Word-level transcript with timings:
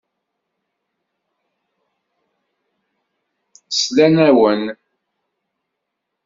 Slan-awen. 3.71 4.61